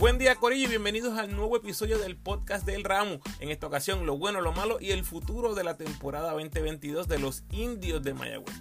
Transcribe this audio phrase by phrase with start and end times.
[0.00, 3.20] Buen día Corillo y bienvenidos al nuevo episodio del podcast del Ramo.
[3.38, 7.18] En esta ocasión lo bueno, lo malo y el futuro de la temporada 2022 de
[7.18, 8.56] los indios de Mayagüez.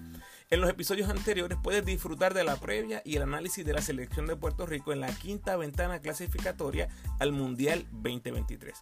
[0.49, 4.27] En los episodios anteriores puedes disfrutar de la previa y el análisis de la selección
[4.27, 6.89] de Puerto Rico en la quinta ventana clasificatoria
[7.19, 8.75] al Mundial 2023.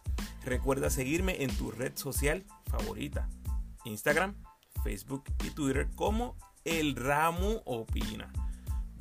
[0.44, 3.28] Recuerda seguirme en tu red social favorita,
[3.84, 4.34] Instagram,
[4.82, 8.32] Facebook y Twitter como El Ramo Opina,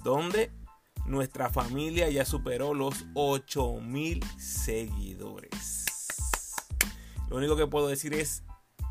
[0.03, 0.51] donde
[1.07, 5.85] nuestra familia ya superó los 8000 seguidores.
[7.29, 8.43] Lo único que puedo decir es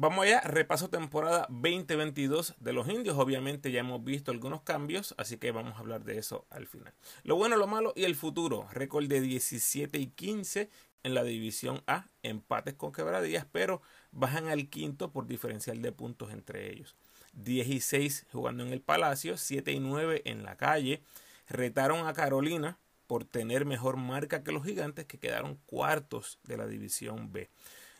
[0.00, 3.18] Vamos allá, repaso temporada 2022 de los indios.
[3.18, 6.94] Obviamente ya hemos visto algunos cambios, así que vamos a hablar de eso al final.
[7.24, 8.68] Lo bueno, lo malo y el futuro.
[8.70, 10.70] Récord de 17 y 15
[11.02, 13.82] en la división A, empates con quebradillas, pero
[14.12, 16.94] bajan al quinto por diferencial de puntos entre ellos.
[17.32, 21.02] 10 y 6 jugando en el Palacio, 7 y 9 en la calle.
[21.48, 26.68] Retaron a Carolina por tener mejor marca que los gigantes que quedaron cuartos de la
[26.68, 27.50] división B.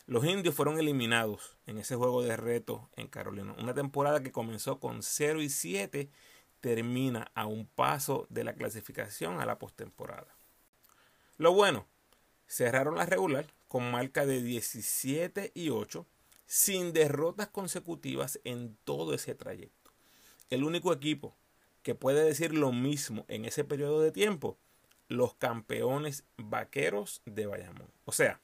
[0.09, 3.55] Los indios fueron eliminados en ese juego de reto en Carolina.
[3.59, 6.09] Una temporada que comenzó con 0 y 7
[6.63, 10.35] termina a un paso de la clasificación a la postemporada.
[11.37, 11.87] Lo bueno,
[12.47, 16.07] cerraron la regular con marca de 17 y 8
[16.47, 19.93] sin derrotas consecutivas en todo ese trayecto.
[20.49, 21.37] El único equipo
[21.83, 24.57] que puede decir lo mismo en ese periodo de tiempo,
[25.09, 27.93] los campeones vaqueros de Bayamón.
[28.07, 28.41] O sea,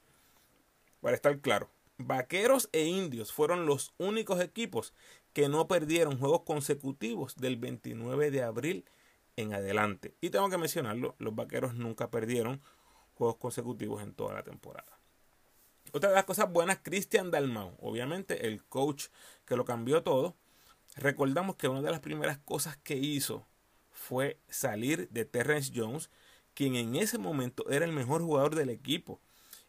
[1.05, 4.91] para estar claro, Vaqueros e Indios fueron los únicos equipos
[5.33, 8.85] que no perdieron juegos consecutivos del 29 de abril
[9.35, 10.15] en adelante.
[10.19, 12.59] Y tengo que mencionarlo, los Vaqueros nunca perdieron
[13.13, 14.97] juegos consecutivos en toda la temporada.
[15.91, 19.09] Otra de las cosas buenas, Cristian Dalmau, obviamente el coach
[19.45, 20.35] que lo cambió todo.
[20.95, 23.45] Recordamos que una de las primeras cosas que hizo
[23.91, 26.09] fue salir de Terrence Jones,
[26.55, 29.21] quien en ese momento era el mejor jugador del equipo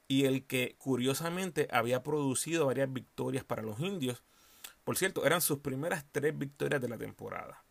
[0.08, 4.22] y el que curiosamente había producido varias victorias para los indios.
[4.84, 7.64] Por cierto, eran sus primeras tres victorias de la temporada.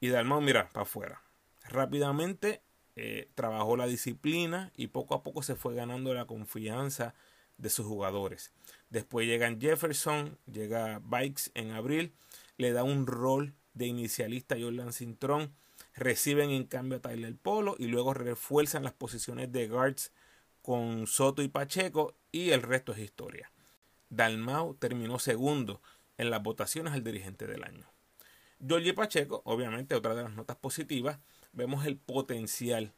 [0.00, 1.22] Y Dalmau, mira, para afuera.
[1.68, 2.62] Rápidamente
[2.96, 7.14] eh, trabajó la disciplina y poco a poco se fue ganando la confianza
[7.58, 8.52] de sus jugadores.
[8.90, 12.12] Después llegan Jefferson, llega Bikes en abril,
[12.58, 15.54] le da un rol de inicialista a Jordan Cintrón,
[15.94, 20.12] reciben en cambio a Tyler Polo y luego refuerzan las posiciones de guards
[20.62, 23.52] con Soto y Pacheco y el resto es historia.
[24.08, 25.82] Dalmau terminó segundo
[26.18, 27.86] en las votaciones al dirigente del año.
[28.66, 31.18] Jorge Pacheco, obviamente otra de las notas positivas,
[31.52, 32.94] vemos el potencial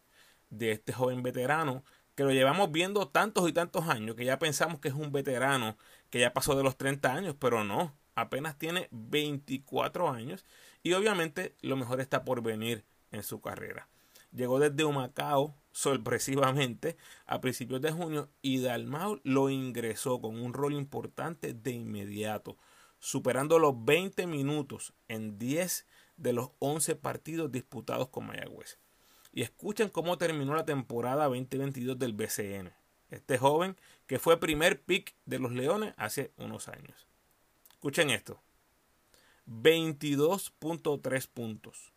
[0.50, 4.78] de este joven veterano que lo llevamos viendo tantos y tantos años que ya pensamos
[4.78, 5.76] que es un veterano
[6.10, 10.44] que ya pasó de los 30 años, pero no, apenas tiene 24 años
[10.82, 13.88] y obviamente lo mejor está por venir en su carrera.
[14.32, 16.96] Llegó desde Humacao sorpresivamente
[17.26, 18.64] a principios de junio y
[19.24, 22.56] lo ingresó con un rol importante de inmediato,
[23.00, 25.86] superando los 20 minutos en 10
[26.16, 28.78] de los 11 partidos disputados con Mayagüez.
[29.32, 32.72] Y escuchen cómo terminó la temporada 2022 del BCN.
[33.10, 37.08] Este joven que fue primer pick de los Leones hace unos años.
[37.72, 38.40] Escuchen esto.
[39.48, 41.92] 22.3 puntos,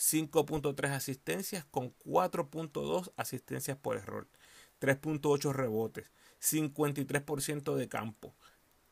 [0.00, 4.28] 5.3 asistencias con 4.2 asistencias por error,
[4.80, 6.06] 3.8 rebotes,
[6.40, 8.34] 53% de campo,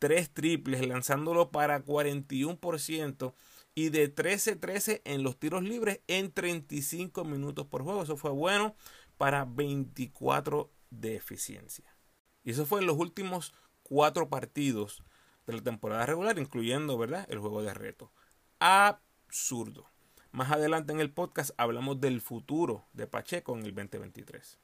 [0.00, 3.32] 3 triples lanzándolo para 41%
[3.74, 8.02] y de 13-13 en los tiros libres en 35 minutos por juego.
[8.02, 8.76] Eso fue bueno
[9.16, 11.96] para 24 de eficiencia.
[12.44, 13.54] Y eso fue en los últimos
[13.84, 15.02] 4 partidos
[15.46, 18.12] de la temporada regular, incluyendo, ¿verdad?, el juego de reto.
[18.58, 19.86] Absurdo.
[20.30, 24.58] Más adelante en el podcast hablamos del futuro de Pacheco en el 2023.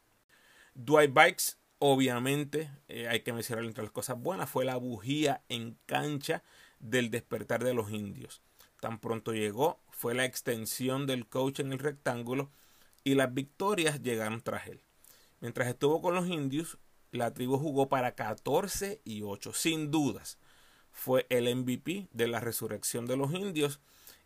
[0.75, 1.45] Dwight Bikes,
[1.79, 6.43] obviamente, eh, hay que mencionar entre las cosas buenas, fue la bujía en cancha
[6.81, 8.43] del despertar de los indios.
[8.81, 12.51] Tan pronto llegó, fue la extensión del coach en el rectángulo
[13.03, 14.83] y las victorias llegaron tras él.
[15.41, 16.77] Mientras estuvo con los indios,
[17.11, 20.39] la tribu jugó para 14 y 8, sin dudas.
[20.91, 23.81] Fue el MVP de la resurrección de los indios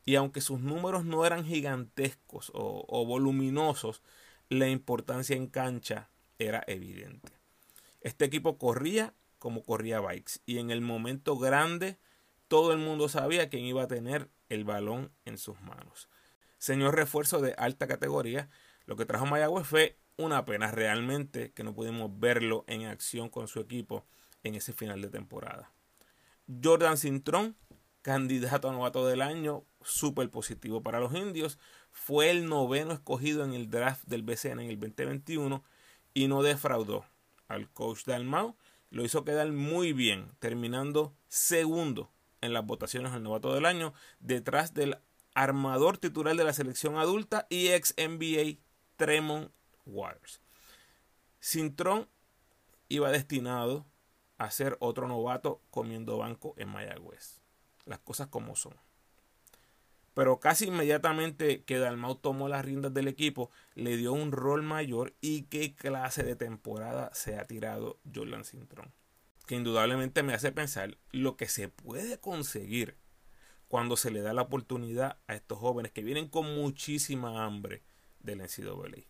[0.08, 4.02] Y aunque sus números no eran gigantescos o, voluminosos,
[4.48, 6.08] la importancia en cancha
[6.38, 7.30] era evidente.
[8.00, 11.98] Este equipo corría como corría Bikes y en el momento grande
[12.48, 16.08] todo el mundo sabía quién iba a tener el balón en sus manos.
[16.56, 18.48] Señor refuerzo de alta categoría,
[18.86, 23.46] lo que trajo Mayagüez fue una pena realmente que no pudimos verlo en acción con
[23.46, 24.06] su equipo
[24.42, 25.70] en ese final de temporada.
[26.64, 27.56] Jordan Cintrón,
[28.02, 31.58] candidato a novato del año, súper positivo para los indios,
[31.90, 35.62] fue el noveno escogido en el draft del BCN en el 2021
[36.14, 37.04] y no defraudó
[37.48, 38.56] al coach Dalmau,
[38.90, 42.10] lo hizo quedar muy bien, terminando segundo
[42.40, 44.98] en las votaciones al novato del año, detrás del
[45.34, 48.58] armador titular de la selección adulta y ex NBA
[48.96, 49.50] Tremont
[49.86, 50.40] Waters.
[51.40, 52.08] Cintrón
[52.88, 53.86] iba destinado
[54.38, 57.37] a ser otro novato comiendo banco en Mayagüez.
[57.88, 58.74] Las cosas como son.
[60.14, 65.14] Pero casi inmediatamente que Dalmau tomó las riendas del equipo, le dio un rol mayor
[65.20, 68.92] y qué clase de temporada se ha tirado Jordan Cintrón.
[69.46, 72.96] Que indudablemente me hace pensar lo que se puede conseguir
[73.68, 77.82] cuando se le da la oportunidad a estos jóvenes que vienen con muchísima hambre
[78.20, 79.06] del NCAA.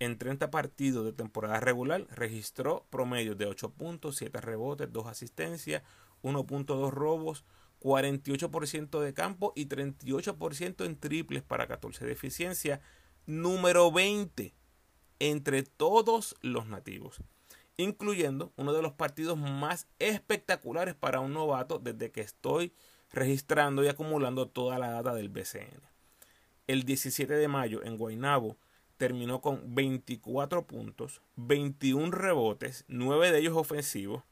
[0.00, 5.84] En 30 partidos de temporada regular registró promedios de 8 puntos, 7 rebotes, 2 asistencias,
[6.22, 7.44] 1.2 robos,
[7.82, 12.80] 48% de campo y 38% en triples para 14 de eficiencia,
[13.26, 14.54] número 20
[15.18, 17.20] entre todos los nativos,
[17.76, 22.72] incluyendo uno de los partidos más espectaculares para un novato desde que estoy
[23.12, 25.80] registrando y acumulando toda la data del BCN.
[26.66, 28.56] El 17 de mayo en Guaynabo
[28.96, 34.22] terminó con 24 puntos, 21 rebotes, 9 de ellos ofensivos,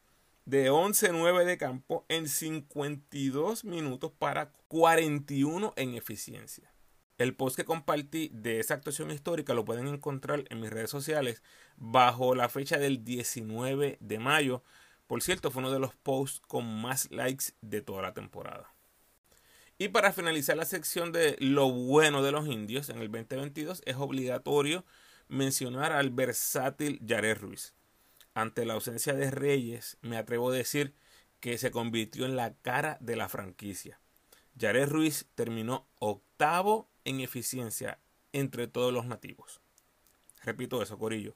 [0.45, 6.73] de 11-9 de campo en 52 minutos para 41 en eficiencia.
[7.19, 11.43] El post que compartí de esa actuación histórica lo pueden encontrar en mis redes sociales
[11.77, 14.63] bajo la fecha del 19 de mayo.
[15.07, 18.73] Por cierto, fue uno de los posts con más likes de toda la temporada.
[19.77, 23.97] Y para finalizar la sección de lo bueno de los indios en el 2022 es
[23.97, 24.85] obligatorio
[25.29, 27.75] mencionar al versátil Jared Ruiz
[28.35, 30.95] ante la ausencia de Reyes, me atrevo a decir
[31.41, 34.01] que se convirtió en la cara de la franquicia.
[34.59, 37.99] Jared Ruiz terminó octavo en eficiencia
[38.33, 39.61] entre todos los nativos.
[40.43, 41.35] Repito eso, Corillo.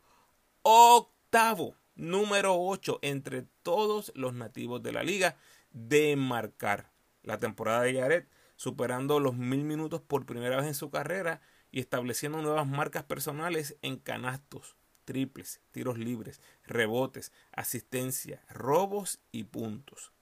[0.63, 5.37] Octavo, número 8 entre todos los nativos de la liga
[5.71, 6.91] de marcar
[7.23, 8.25] la temporada de Jared,
[8.57, 13.77] superando los mil minutos por primera vez en su carrera y estableciendo nuevas marcas personales
[13.83, 20.13] en canastos, triples, tiros libres, rebotes, asistencia, robos y puntos.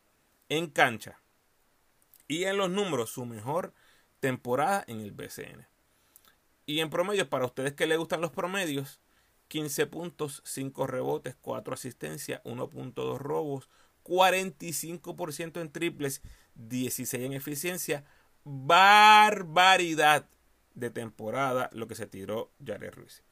[0.48, 1.20] En cancha.
[2.28, 3.72] Y en los números, su mejor
[4.20, 5.66] temporada en el BCN.
[6.66, 9.00] Y en promedio, para ustedes que les gustan los promedios,
[9.48, 13.68] 15 puntos, 5 rebotes, 4 asistencias, 1.2 robos,
[14.04, 16.22] 45% en triples,
[16.54, 18.04] 16 en eficiencia.
[18.44, 20.28] Barbaridad
[20.74, 23.22] de temporada lo que se tiró Jared Ruiz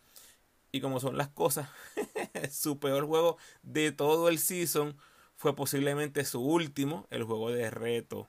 [0.73, 1.69] y como son las cosas,
[2.51, 4.97] su peor juego de todo el season
[5.37, 8.29] fue posiblemente su último, el juego de reto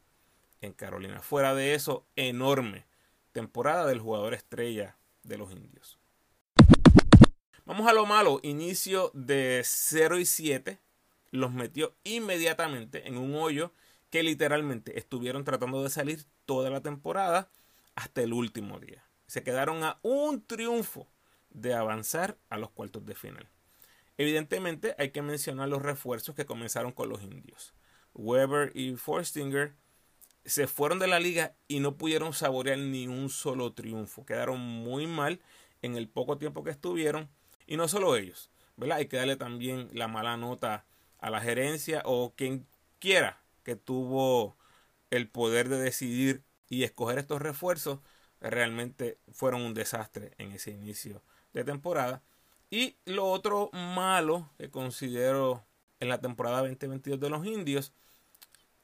[0.62, 1.22] en Carolina.
[1.22, 2.86] Fuera de eso, enorme
[3.32, 5.98] temporada del jugador estrella de los indios.
[7.66, 10.80] Vamos a lo malo, inicio de 0 y 7,
[11.32, 13.72] los metió inmediatamente en un hoyo
[14.10, 17.50] que literalmente estuvieron tratando de salir toda la temporada
[17.96, 19.06] hasta el último día.
[19.28, 21.08] Se quedaron a un triunfo
[21.54, 23.48] de avanzar a los cuartos de final.
[24.18, 27.74] Evidentemente hay que mencionar los refuerzos que comenzaron con los indios.
[28.14, 29.74] Weber y Forstinger
[30.46, 34.26] se fueron de la liga y no pudieron saborear ni un solo triunfo.
[34.26, 35.40] Quedaron muy mal
[35.82, 37.30] en el poco tiempo que estuvieron.
[37.68, 38.98] Y no solo ellos, ¿verdad?
[38.98, 40.86] Hay que darle también la mala nota
[41.20, 42.68] a la gerencia o quien
[43.00, 44.58] quiera que tuvo
[45.10, 48.00] el poder de decidir y escoger estos refuerzos.
[48.40, 51.22] Realmente fueron un desastre en ese inicio
[51.54, 52.22] de temporada.
[52.70, 55.66] Y lo otro malo que considero
[56.00, 57.94] en la temporada 2022 de los indios,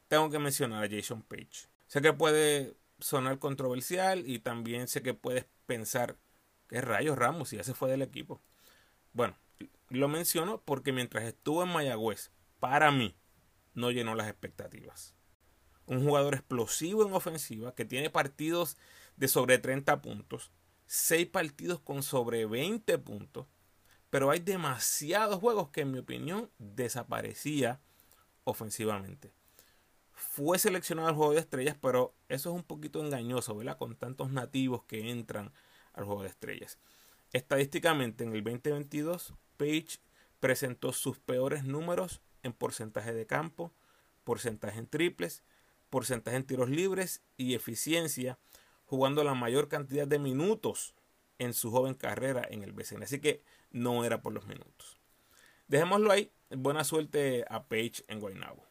[0.08, 1.70] tengo que mencionar a Jason Page.
[1.88, 6.18] Sé que puede sonar controversial y también sé que puedes pensar,
[6.68, 7.50] ¿qué rayos Ramos?
[7.50, 8.42] Si ya se fue del equipo.
[9.14, 9.38] Bueno,
[9.90, 13.16] lo menciono porque mientras estuvo en Mayagüez, para mí,
[13.74, 15.16] no llenó las expectativas.
[15.86, 18.78] Un jugador explosivo en ofensiva que tiene partidos
[19.16, 20.52] de sobre 30 puntos,
[20.88, 23.46] 6 partidos con sobre 20 puntos,
[24.10, 27.80] pero hay demasiados juegos que en mi opinión desaparecía
[28.46, 29.34] ofensivamente.
[30.14, 33.78] fue seleccionado al juego de estrellas, pero eso es un poquito engañoso, ¿verdad?
[33.78, 35.52] Con tantos nativos que entran
[35.94, 36.80] al juego de estrellas.
[37.34, 40.00] Estadísticamente, en el 2022, Page
[40.40, 43.74] presentó sus peores números en porcentaje de campo,
[44.24, 45.44] porcentaje en triples,
[45.90, 48.40] porcentaje en tiros libres y eficiencia,
[48.88, 50.96] jugando la mayor cantidad de minutos
[51.38, 53.04] en su joven carrera en el BCN.
[53.04, 54.98] Así que no era por los minutos.
[55.68, 56.32] Dejémoslo ahí.
[56.50, 58.64] Buena suerte a Page en Guaynabo.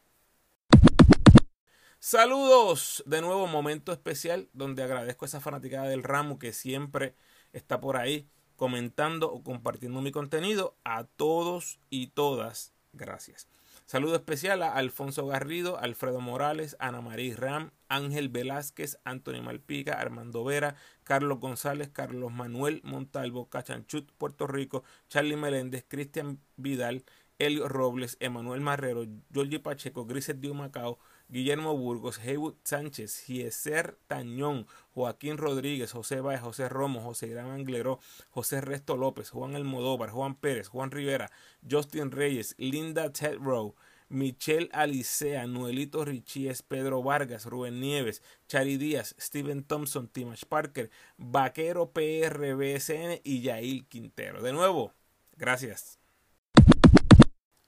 [1.98, 7.14] Saludos de nuevo, momento especial donde agradezco a esa fanaticada del ramo que siempre
[7.52, 10.76] está por ahí comentando o compartiendo mi contenido.
[10.84, 13.48] A todos y todas, gracias.
[13.86, 20.42] Saludo especial a Alfonso Garrido, Alfredo Morales, Ana María Ram, Ángel Velázquez, Antonio Malpica, Armando
[20.42, 20.74] Vera,
[21.04, 27.04] Carlos González, Carlos Manuel Montalvo, Cachanchut, Puerto Rico, Charlie Meléndez, Cristian Vidal,
[27.38, 34.66] Elio Robles, Emanuel Marrero, Giorgi Pacheco, Griset Dio Macao, Guillermo Burgos, Heywood Sánchez, Gieser Tañón,
[34.94, 37.98] Joaquín Rodríguez, José Baez, José Romo, José Gran Angleró,
[38.30, 41.30] José Resto López, Juan Almodóvar, Juan Pérez, Juan Rivera,
[41.68, 43.74] Justin Reyes, Linda Tedrow,
[44.08, 51.90] Michelle Alicea, Noelito Richies, Pedro Vargas, Rubén Nieves, Chari Díaz, Steven Thompson, Timash Parker, Vaquero
[51.90, 54.42] PRBSN y Yail Quintero.
[54.42, 54.92] De nuevo,
[55.36, 55.98] gracias.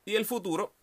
[0.04, 0.76] Y el futuro,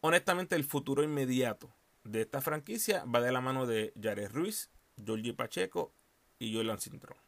[0.00, 1.77] honestamente el futuro inmediato
[2.10, 4.70] de esta franquicia va de la mano de Jared Ruiz,
[5.04, 5.92] Georgie Pacheco
[6.38, 7.18] y Jolan Cintrón.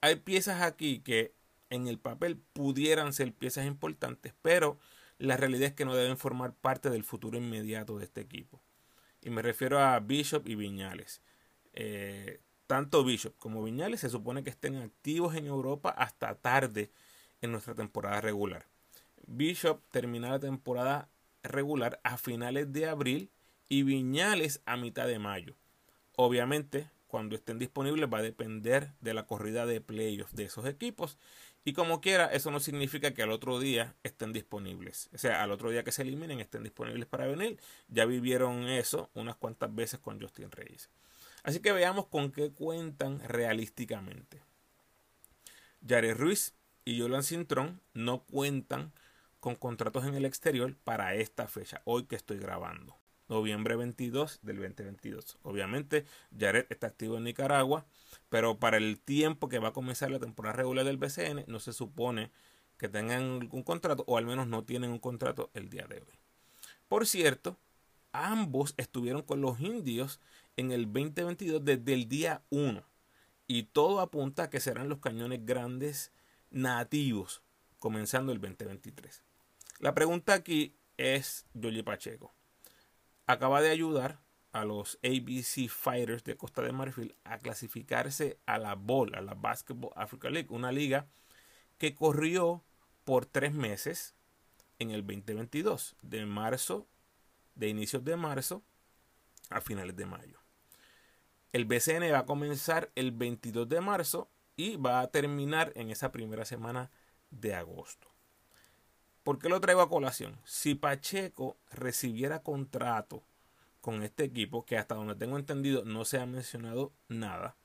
[0.00, 1.34] Hay piezas aquí que
[1.70, 4.78] en el papel pudieran ser piezas importantes, pero
[5.18, 8.60] la realidad es que no deben formar parte del futuro inmediato de este equipo.
[9.22, 11.20] Y me refiero a Bishop y Viñales.
[11.72, 16.90] Eh, tanto Bishop como Viñales se supone que estén activos en Europa hasta tarde
[17.40, 18.66] en nuestra temporada regular.
[19.26, 21.08] Bishop termina la temporada
[21.42, 23.30] regular a finales de abril
[23.68, 25.54] y Viñales a mitad de mayo.
[26.16, 31.16] Obviamente, cuando estén disponibles va a depender de la corrida de playoffs de esos equipos.
[31.64, 35.08] Y como quiera, eso no significa que al otro día estén disponibles.
[35.14, 37.60] O sea, al otro día que se eliminen estén disponibles para venir.
[37.88, 40.90] Ya vivieron eso unas cuantas veces con Justin Reyes.
[41.44, 44.42] Así que veamos con qué cuentan realísticamente.
[45.86, 46.54] Jared Ruiz
[46.84, 48.92] y Jolan Cintrón no cuentan
[49.38, 52.96] con contratos en el exterior para esta fecha, hoy que estoy grabando
[53.28, 55.38] noviembre 22 del 2022.
[55.42, 56.04] Obviamente,
[56.38, 57.86] Jared está activo en Nicaragua,
[58.28, 61.72] pero para el tiempo que va a comenzar la temporada regular del BCN, no se
[61.72, 62.30] supone
[62.78, 66.18] que tengan un contrato, o al menos no tienen un contrato el día de hoy.
[66.88, 67.56] Por cierto,
[68.12, 70.20] ambos estuvieron con los indios
[70.56, 72.82] en el 2022 desde el día 1,
[73.46, 76.12] y todo apunta a que serán los cañones grandes
[76.50, 77.42] nativos
[77.78, 79.22] comenzando el 2023.
[79.80, 82.32] La pregunta aquí es Yoyi Pacheco
[83.26, 84.20] acaba de ayudar
[84.52, 89.34] a los ABC Fighters de Costa de Marfil a clasificarse a la BOL, a la
[89.34, 91.08] Basketball Africa League, una liga
[91.78, 92.62] que corrió
[93.04, 94.14] por tres meses
[94.78, 96.86] en el 2022, de marzo,
[97.54, 98.62] de inicios de marzo
[99.50, 100.38] a finales de mayo.
[101.52, 106.12] El BCN va a comenzar el 22 de marzo y va a terminar en esa
[106.12, 106.90] primera semana
[107.30, 108.13] de agosto.
[109.24, 110.38] ¿Por qué lo traigo a colación?
[110.44, 113.24] Si Pacheco recibiera contrato
[113.80, 117.56] con este equipo, que hasta donde tengo entendido no se ha mencionado nada,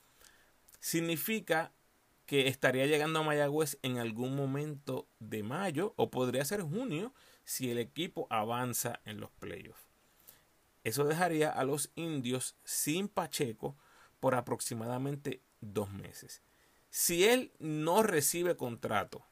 [0.79, 1.73] significa
[2.25, 7.13] que estaría llegando a Mayagüez en algún momento de mayo o podría ser junio
[7.43, 9.83] si el equipo avanza en los playoffs.
[10.85, 13.75] Eso dejaría a los indios sin Pacheco
[14.21, 16.41] por aproximadamente dos meses.
[16.89, 19.25] Si él no recibe contrato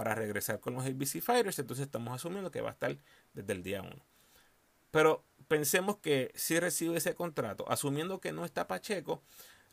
[0.00, 2.96] para regresar con los ABC Fighters, entonces estamos asumiendo que va a estar
[3.34, 3.90] desde el día 1.
[4.90, 9.22] Pero pensemos que si recibe ese contrato, asumiendo que no está Pacheco,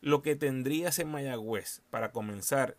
[0.01, 2.75] lo que tendrías en Mayagüez para comenzar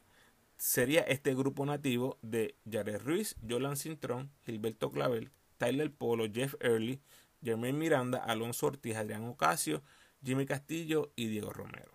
[0.58, 7.00] sería este grupo nativo de Jared Ruiz, Jolan Cintrón, Gilberto Clavel, Tyler Polo, Jeff Early,
[7.42, 9.82] Jermaine Miranda, Alonso Ortiz, Adrián Ocasio,
[10.22, 11.94] Jimmy Castillo y Diego Romero.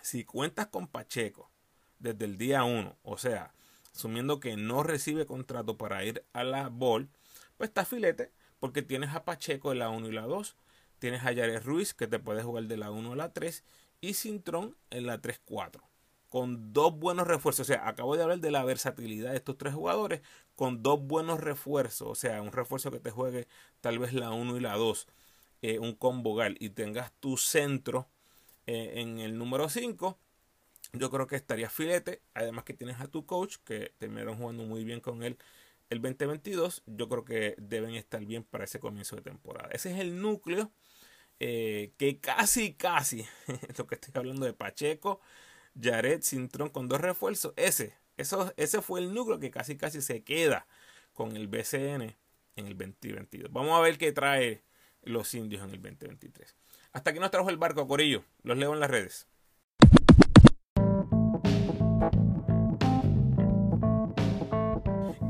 [0.00, 1.50] Si cuentas con Pacheco
[1.98, 3.52] desde el día 1, o sea,
[3.94, 7.08] asumiendo que no recibe contrato para ir a la Ball,
[7.56, 10.56] pues está filete, porque tienes a Pacheco en la 1 y la 2,
[10.98, 13.64] tienes a Jared Ruiz que te puede jugar de la 1 a la 3
[14.00, 15.82] y Cintrón en la 3-4.
[16.28, 19.72] Con dos buenos refuerzos, o sea, acabo de hablar de la versatilidad de estos tres
[19.72, 20.20] jugadores,
[20.56, 23.46] con dos buenos refuerzos, o sea, un refuerzo que te juegue
[23.80, 25.06] tal vez la 1 y la 2,
[25.62, 28.08] eh, un combo gal y tengas tu centro
[28.66, 30.18] eh, en el número 5,
[30.94, 32.22] yo creo que estaría filete.
[32.34, 35.38] Además que tienes a tu coach que terminaron jugando muy bien con él
[35.90, 36.82] el 2022.
[36.86, 39.68] Yo creo que deben estar bien para ese comienzo de temporada.
[39.72, 40.72] Ese es el núcleo
[41.40, 43.26] eh, que casi, casi,
[43.78, 45.20] lo que estoy hablando de Pacheco,
[45.80, 50.22] Jared Cintrón con dos refuerzos, ese, eso, ese fue el núcleo que casi, casi se
[50.22, 50.66] queda
[51.12, 52.16] con el BCN
[52.56, 53.52] en el 2022.
[53.52, 54.62] Vamos a ver qué trae
[55.02, 56.56] los indios en el 2023.
[56.92, 58.24] Hasta aquí nos trajo el barco, Corillo.
[58.42, 59.26] Los leo en las redes.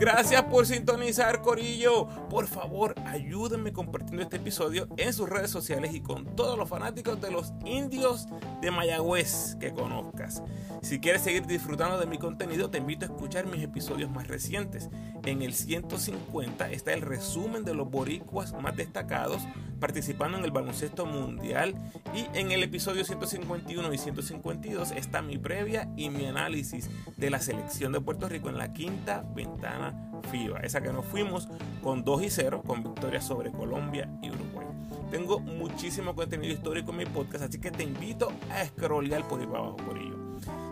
[0.04, 2.06] Gracias por sintonizar, Corillo.
[2.28, 7.18] Por favor, ayúdenme compartiendo este episodio en sus redes sociales y con todos los fanáticos
[7.22, 8.26] de los indios
[8.60, 10.42] de Mayagüez que conozcas.
[10.82, 14.90] Si quieres seguir disfrutando de mi contenido, te invito a escuchar mis episodios más recientes.
[15.24, 19.40] En el 150 está el resumen de los boricuas más destacados
[19.84, 21.74] participando en el baloncesto mundial
[22.14, 26.88] y en el episodio 151 y 152 está mi previa y mi análisis
[27.18, 31.48] de la selección de Puerto Rico en la quinta ventana FIBA, esa que nos fuimos
[31.82, 34.73] con 2 y 0 con victorias sobre Colombia y Uruguay.
[35.14, 39.46] Tengo muchísimo contenido histórico en mi podcast, así que te invito a scrollear por ahí
[39.46, 40.16] para abajo por ello.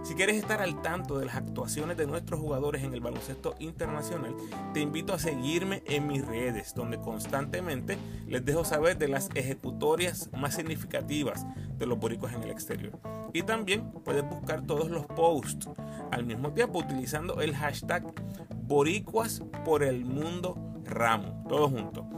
[0.02, 4.34] Si quieres estar al tanto de las actuaciones de nuestros jugadores en el baloncesto internacional,
[4.74, 7.96] te invito a seguirme en mis redes, donde constantemente
[8.26, 11.46] les dejo saber de las ejecutorias más significativas
[11.78, 12.98] de los boricos en el exterior.
[13.32, 15.68] Y también puedes buscar todos los posts
[16.10, 18.12] al mismo tiempo utilizando el hashtag
[18.64, 22.08] Boricuas por el Mundo Ramo, todo junto.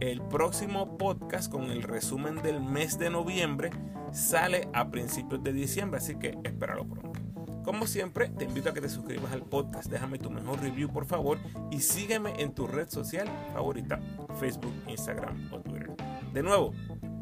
[0.00, 3.70] El próximo podcast con el resumen del mes de noviembre
[4.12, 7.20] sale a principios de diciembre, así que espéralo pronto.
[7.62, 11.04] Como siempre, te invito a que te suscribas al podcast, déjame tu mejor review por
[11.04, 11.36] favor
[11.70, 14.00] y sígueme en tu red social favorita,
[14.40, 15.94] Facebook, Instagram o Twitter.
[16.32, 16.72] De nuevo,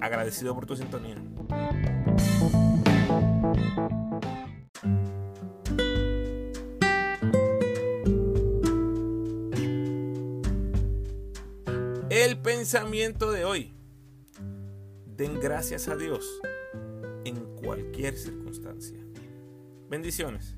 [0.01, 1.17] agradecido por tu sintonía.
[12.59, 13.73] Pensamiento de hoy.
[15.17, 16.27] Den gracias a Dios
[17.25, 18.99] en cualquier circunstancia.
[19.89, 20.57] Bendiciones.